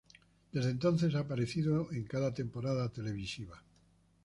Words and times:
Desde 0.51 0.71
entonces 0.71 1.13
ha 1.13 1.19
aparecido 1.19 1.91
en 1.91 2.05
cada 2.05 2.33
temporada 2.33 2.89
televisiva. 2.91 3.61